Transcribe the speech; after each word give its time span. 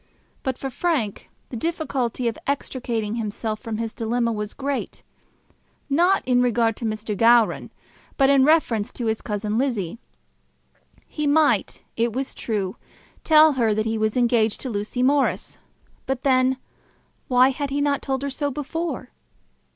But 0.41 0.57
for 0.57 0.71
Frank 0.71 1.29
the 1.49 1.55
difficulty 1.55 2.27
of 2.27 2.35
extricating 2.47 3.17
himself 3.17 3.59
from 3.59 3.77
his 3.77 3.93
dilemma 3.93 4.31
was 4.31 4.55
great, 4.55 5.03
not 5.91 6.23
in 6.27 6.41
regard 6.41 6.75
to 6.77 6.85
Mr. 6.85 7.15
Gowran, 7.15 7.69
but 8.17 8.27
in 8.27 8.43
reference 8.43 8.91
to 8.93 9.05
his 9.05 9.21
cousin 9.21 9.59
Lizzie. 9.59 9.99
He 11.05 11.27
might, 11.27 11.83
it 11.95 12.13
was 12.13 12.33
true, 12.33 12.77
tell 13.23 13.51
her 13.53 13.75
that 13.75 13.85
he 13.85 13.99
was 13.99 14.17
engaged 14.17 14.59
to 14.61 14.71
Lucy 14.71 15.03
Morris; 15.03 15.59
but 16.07 16.23
then 16.23 16.57
why 17.27 17.49
had 17.49 17.69
he 17.69 17.79
not 17.79 18.01
told 18.01 18.23
her 18.23 18.31
so 18.31 18.49
before? 18.49 19.11